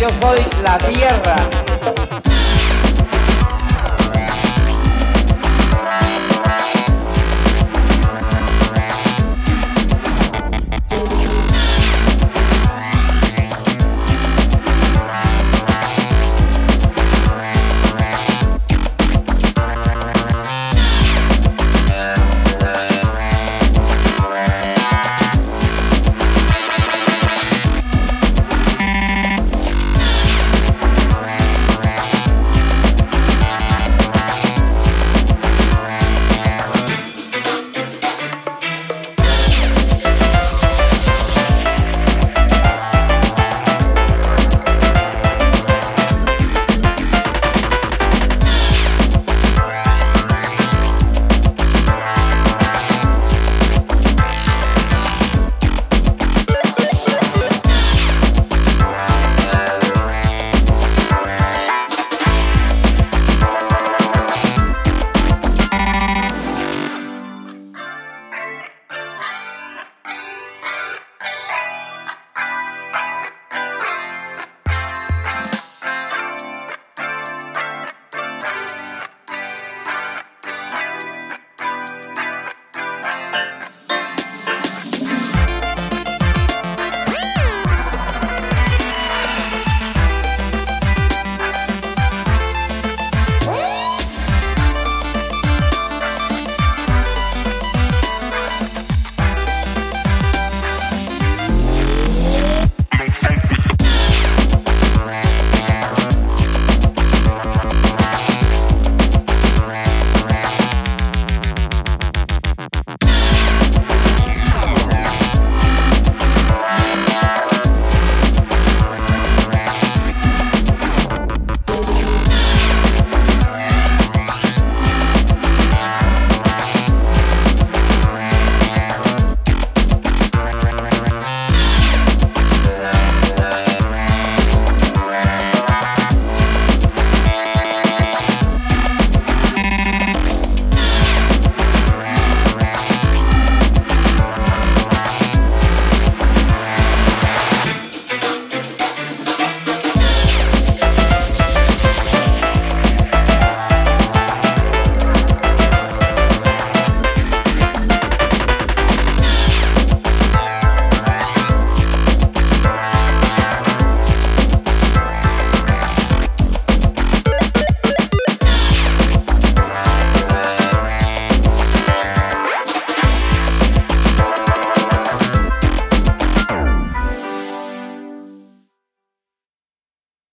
[0.00, 1.69] Yo soy la tierra.